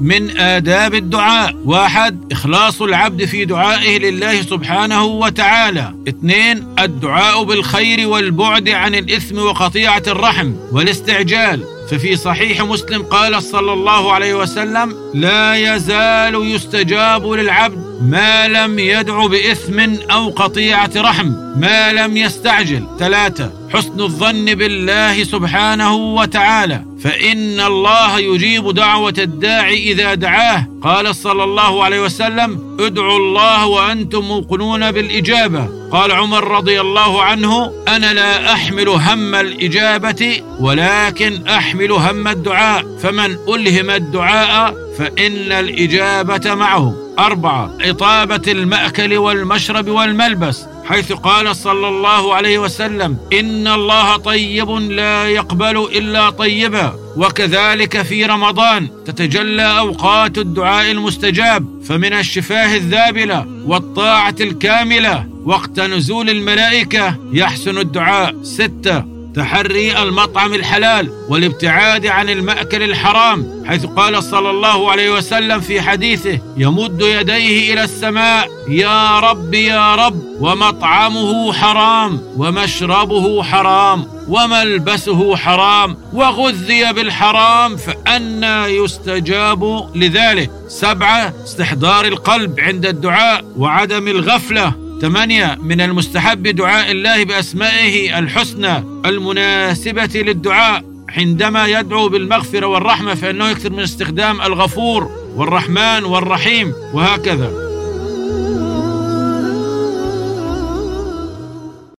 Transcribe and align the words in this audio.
من 0.00 0.38
آداب 0.38 0.94
الدعاء. 0.94 1.54
واحد 1.64 2.32
إخلاص 2.32 2.82
العبد 2.82 3.24
في 3.24 3.44
دعائه 3.44 3.98
لله 3.98 4.42
سبحانه 4.42 5.04
وتعالى. 5.04 5.94
اثنين 6.08 6.66
الدعاء 6.78 7.44
بالخير 7.44 8.08
والبعد 8.08 8.68
عن 8.68 8.94
الإثم 8.94 9.38
وقطيعة 9.38 10.02
الرحم 10.06 10.52
والاستعجال. 10.72 11.64
ففي 11.90 12.16
صحيح 12.16 12.62
مسلم 12.62 13.02
قال 13.02 13.42
صلى 13.42 13.72
الله 13.72 14.12
عليه 14.12 14.34
وسلم 14.34 14.94
لا 15.14 15.74
يزال 15.74 16.34
يستجاب 16.34 17.26
للعبد 17.26 17.83
ما 18.04 18.48
لم 18.48 18.78
يدع 18.78 19.26
بإثم 19.26 19.80
أو 20.10 20.28
قطيعة 20.30 20.90
رحم 20.96 21.26
ما 21.56 21.92
لم 21.92 22.16
يستعجل. 22.16 22.86
ثلاثة 22.98 23.52
حسن 23.70 24.00
الظن 24.00 24.54
بالله 24.54 25.24
سبحانه 25.24 25.94
وتعالى. 25.94 26.82
فإن 27.04 27.60
الله 27.60 28.18
يجيب 28.18 28.70
دعوة 28.74 29.14
الداعي 29.18 29.92
إذا 29.92 30.14
دعاه. 30.14 30.66
قال 30.82 31.16
صلى 31.16 31.44
الله 31.44 31.84
عليه 31.84 32.00
وسلم 32.00 32.76
ادعوا 32.80 33.18
الله 33.18 33.66
وأنتم 33.66 34.20
موقنون 34.20 34.92
بالإجابة. 34.92 35.68
قال 35.92 36.12
عمر 36.12 36.48
رضي 36.48 36.80
الله 36.80 37.22
عنه 37.22 37.72
أنا 37.88 38.12
لا 38.12 38.52
أحمل 38.52 38.88
هم 38.88 39.34
الإجابة 39.34 40.42
ولكن 40.60 41.46
أحمل 41.48 41.92
هم 41.92 42.28
الدعاء. 42.28 42.84
فمن 43.02 43.36
ألهم 43.48 43.90
الدعاء 43.90 44.83
فإن 44.98 45.52
الإجابة 45.52 46.54
معه 46.54 46.94
أربعة 47.18 47.76
إطابة 47.80 48.52
المأكل 48.52 49.16
والمشرب 49.16 49.88
والملبس 49.88 50.66
حيث 50.84 51.12
قال 51.12 51.56
صلى 51.56 51.88
الله 51.88 52.34
عليه 52.34 52.58
وسلم 52.58 53.16
إن 53.32 53.68
الله 53.68 54.16
طيب 54.16 54.70
لا 54.70 55.28
يقبل 55.28 55.76
إلا 55.76 56.30
طيبا. 56.30 56.94
وكذلك 57.16 58.02
في 58.02 58.24
رمضان 58.24 58.88
تتجلى 59.04 59.78
أوقات 59.78 60.38
الدعاء 60.38 60.90
المستجاب 60.90 61.82
فمن 61.88 62.12
الشفاه 62.12 62.76
الذابلة 62.76 63.46
والطاعة 63.66 64.34
الكاملة. 64.40 65.26
وقت 65.44 65.80
نزول 65.80 66.30
الملائكة 66.30 67.16
يحسن 67.32 67.78
الدعاء. 67.78 68.34
ستة 68.42 69.13
تحري 69.34 70.02
المطعم 70.02 70.54
الحلال 70.54 71.10
والابتعاد 71.28 72.06
عن 72.06 72.28
المأكل 72.28 72.82
الحرام 72.82 73.64
حيث 73.66 73.86
قال 73.86 74.22
صلى 74.22 74.50
الله 74.50 74.90
عليه 74.90 75.10
وسلم 75.10 75.60
في 75.60 75.82
حديثه 75.82 76.38
يمد 76.56 77.00
يديه 77.00 77.72
إلى 77.72 77.84
السماء 77.84 78.48
يا 78.68 79.20
رب 79.20 79.54
يا 79.54 79.94
رب 79.94 80.22
ومطعمه 80.40 81.52
حرام 81.52 82.20
ومشربه 82.36 83.42
حرام 83.42 84.06
وملبسه 84.28 85.36
حرام 85.36 85.96
وغذي 86.12 86.92
بالحرام 86.92 87.76
فأنا 87.76 88.66
يستجاب 88.66 89.90
لذلك. 89.94 90.50
سبعة 90.68 91.34
استحضار 91.44 92.04
القلب 92.04 92.60
عند 92.60 92.86
الدعاء 92.86 93.44
وعدم 93.56 94.08
الغفلة. 94.08 94.72
ثمانية 95.00 95.58
من 95.62 95.80
المستحب 95.80 96.42
دعاء 96.42 96.90
الله 96.90 97.24
بأسمائه 97.24 98.18
الحسنى 98.18 98.84
المناسبة 99.06 100.10
للدعاء. 100.14 100.84
عندما 101.08 101.66
يدعو 101.66 102.08
بالمغفرة 102.08 102.66
والرحمة 102.66 103.14
فإنه 103.14 103.48
يكثر 103.50 103.72
من 103.72 103.80
استخدام 103.82 104.40
الغفور 104.40 105.10
والرحمن 105.36 106.04
والرحيم 106.04 106.72
وهكذا. 106.92 107.50